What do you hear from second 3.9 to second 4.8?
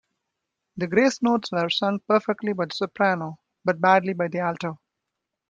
by the alto